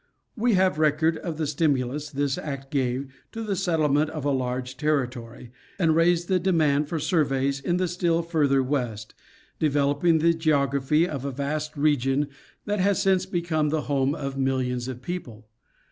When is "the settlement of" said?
3.43-4.25